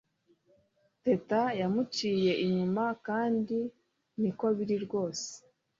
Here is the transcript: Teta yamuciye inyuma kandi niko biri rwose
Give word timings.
Teta 1.03 1.41
yamuciye 1.59 2.31
inyuma 2.45 2.83
kandi 3.07 3.57
niko 4.19 4.45
biri 4.57 4.77
rwose 4.85 5.29